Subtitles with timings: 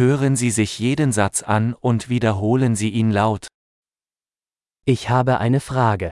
[0.00, 3.48] Hören Sie sich jeden Satz an und wiederholen Sie ihn laut.
[4.86, 6.10] Ich habe eine Frage.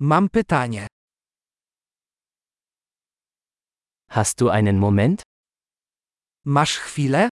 [0.00, 0.88] Mam pytanie.
[4.10, 5.22] Hast du einen Moment?
[6.44, 7.28] Masz chwilę?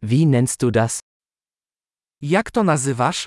[0.00, 1.00] Wie nennst du das?
[2.20, 3.26] Jak to nazywasz?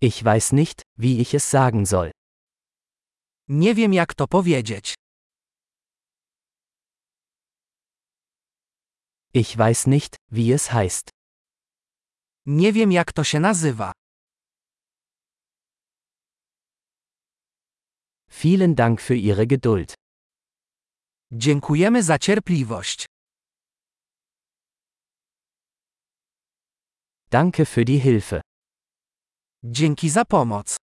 [0.00, 2.10] Ich weiß nicht, wie ich es sagen soll.
[3.48, 4.94] Nie wiem jak to powiedzieć.
[9.36, 11.10] Ich weiß nicht, wie es heißt.
[12.46, 13.92] Nie wiem jak to się nazywa.
[18.28, 19.94] Vielen Dank für Ihre Geduld.
[21.32, 23.06] Dziękujemy za cierpliwość.
[27.30, 28.40] Danke für die Hilfe.
[29.64, 30.76] Dzięki za pomoc.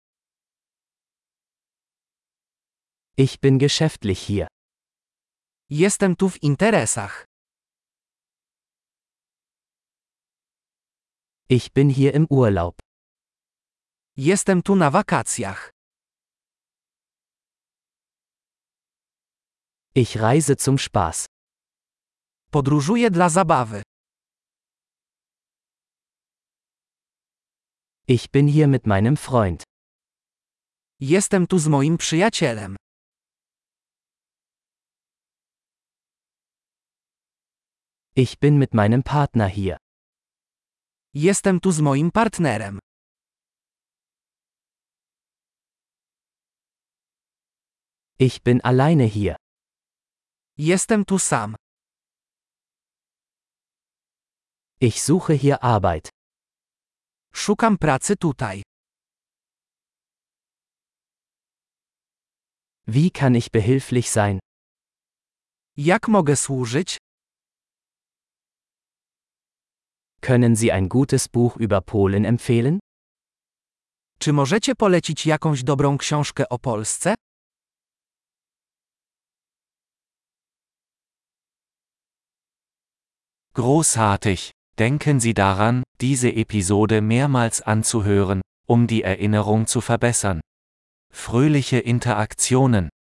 [3.17, 4.47] Ich bin geschäftlich hier.
[5.69, 7.30] Jestem tu w interesach.
[11.53, 12.79] Ich bin hier im Urlaub.
[14.17, 15.71] Jestem tu na wakacjach.
[19.95, 21.27] Ich reise zum Spaß.
[22.53, 23.83] Podróżuję dla zabawy.
[28.07, 29.65] Ich bin hier mit meinem Freund.
[31.01, 32.77] Jestem tu z moim przyjacielem.
[38.15, 39.90] Ich bin mit meinem Partner hier.
[41.15, 42.79] Jestem tu z moim partnerem.
[48.19, 49.37] Ich bin alleine hier.
[50.57, 51.57] Jestem tu sam.
[54.79, 56.11] Ich suche hier Arbeit.
[57.33, 58.63] Szukam pracy tutaj.
[62.87, 64.39] Wie kann ich behilflich sein?
[65.77, 66.97] Jak mogę służyć?
[70.21, 72.79] Können Sie ein gutes Buch über Polen empfehlen?
[74.19, 77.15] Czy możecie polecić jakąś dobrą książkę o Polsce?
[83.55, 84.51] Großartig!
[84.77, 90.41] Denken Sie daran, diese Episode mehrmals anzuhören, um die Erinnerung zu verbessern.
[91.13, 92.91] Fröhliche Interaktionen!